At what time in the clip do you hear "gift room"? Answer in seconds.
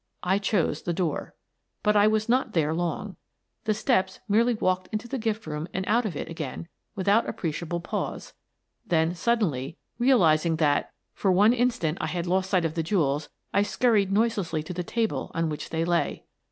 5.19-5.67